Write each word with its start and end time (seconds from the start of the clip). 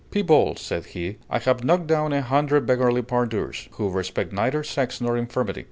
"People," 0.09 0.55
said 0.55 0.85
he, 0.87 1.17
"I 1.29 1.37
have 1.37 1.63
knocked 1.63 1.85
down 1.85 2.11
a 2.11 2.23
hundred 2.23 2.65
beggarly 2.65 3.03
pandours, 3.03 3.69
who 3.73 3.87
respect 3.87 4.33
neither 4.33 4.63
sex 4.63 4.99
nor 4.99 5.15
infirmity. 5.15 5.59